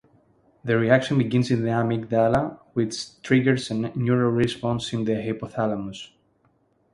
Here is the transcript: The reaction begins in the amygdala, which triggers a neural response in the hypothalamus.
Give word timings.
The 0.63 0.77
reaction 0.79 1.19
begins 1.19 1.51
in 1.51 1.61
the 1.61 1.69
amygdala, 1.69 2.57
which 2.73 3.21
triggers 3.21 3.69
a 3.69 3.75
neural 3.95 4.31
response 4.31 4.91
in 4.93 5.03
the 5.05 5.11
hypothalamus. 5.13 6.07